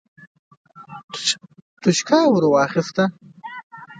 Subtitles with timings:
[1.81, 3.03] توشکه يې ور واخيسته.